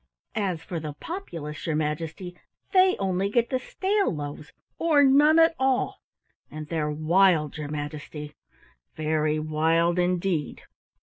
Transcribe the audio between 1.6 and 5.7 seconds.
your Majesty, they only get the stale loaves or none at